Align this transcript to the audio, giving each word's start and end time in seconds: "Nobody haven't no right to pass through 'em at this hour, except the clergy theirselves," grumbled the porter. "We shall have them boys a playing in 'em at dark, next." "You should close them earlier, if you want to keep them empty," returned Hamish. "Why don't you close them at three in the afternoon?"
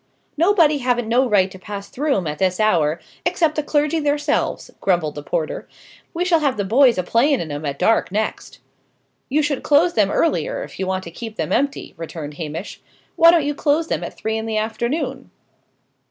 "Nobody 0.35 0.79
haven't 0.79 1.07
no 1.07 1.29
right 1.29 1.51
to 1.51 1.59
pass 1.59 1.87
through 1.89 2.17
'em 2.17 2.25
at 2.25 2.39
this 2.39 2.59
hour, 2.59 2.99
except 3.23 3.53
the 3.53 3.61
clergy 3.61 3.99
theirselves," 3.99 4.71
grumbled 4.81 5.13
the 5.13 5.21
porter. 5.21 5.67
"We 6.11 6.25
shall 6.25 6.39
have 6.39 6.57
them 6.57 6.67
boys 6.69 6.97
a 6.97 7.03
playing 7.03 7.39
in 7.39 7.51
'em 7.51 7.65
at 7.67 7.77
dark, 7.77 8.11
next." 8.11 8.57
"You 9.29 9.43
should 9.43 9.61
close 9.61 9.93
them 9.93 10.09
earlier, 10.09 10.63
if 10.63 10.79
you 10.79 10.87
want 10.87 11.03
to 11.03 11.11
keep 11.11 11.35
them 11.35 11.51
empty," 11.53 11.93
returned 11.97 12.33
Hamish. 12.37 12.81
"Why 13.15 13.29
don't 13.29 13.45
you 13.45 13.53
close 13.53 13.89
them 13.89 14.03
at 14.03 14.17
three 14.17 14.39
in 14.39 14.47
the 14.47 14.57
afternoon?" 14.57 15.29